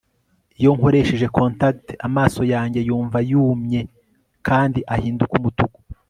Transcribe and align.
Iyo 0.59 0.71
nkoresheje 0.77 1.27
contact 1.37 1.87
amaso 2.07 2.41
yanjye 2.53 2.79
yumva 2.87 3.17
yumye 3.29 3.81
kandi 4.47 4.79
ahinduka 4.93 5.33
umutuku 5.39 5.77